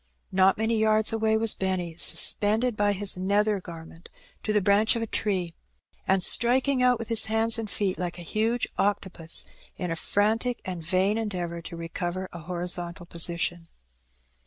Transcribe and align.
Not 0.31 0.57
many 0.57 0.79
yards 0.79 1.13
away 1.13 1.37
was 1.37 1.53
Benny 1.53 1.95
sus 1.95 2.33
pended 2.33 2.75
by 2.75 2.91
his 2.93 3.15
nether 3.17 3.59
garment 3.61 4.09
to 4.41 4.51
the 4.51 4.59
branch 4.59 4.95
of 4.95 5.03
a 5.03 5.05
tree, 5.05 5.53
and 6.07 6.23
striking 6.23 6.81
out 6.81 6.97
with 6.97 7.09
his 7.09 7.25
hands 7.25 7.59
and 7.59 7.69
feet 7.69 7.99
like 7.99 8.17
a 8.17 8.23
huge 8.23 8.67
octopus 8.79 9.45
in 9.77 9.91
a 9.91 9.95
frantic 9.95 10.59
and 10.65 10.83
vain 10.83 11.19
endeavour 11.19 11.61
to 11.61 11.77
recover 11.77 12.29
a 12.33 12.39
hori 12.39 12.65
zontal 12.65 13.07
position. 13.07 13.67